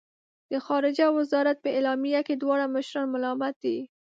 د 0.51 0.53
خارجه 0.65 1.07
وزارت 1.17 1.57
په 1.61 1.69
اعلامیه 1.75 2.21
کې 2.27 2.35
دواړه 2.37 2.65
مشران 2.75 3.07
ملامت 3.15 3.55
دي. 3.63 3.77